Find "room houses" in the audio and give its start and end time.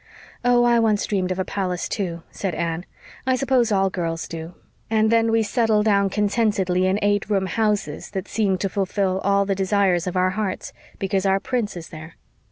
7.29-8.09